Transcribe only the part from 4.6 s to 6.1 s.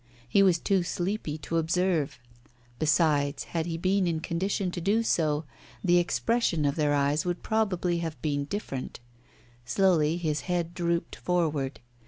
to do so, the